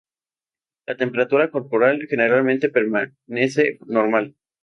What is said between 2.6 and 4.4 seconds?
permanece normal.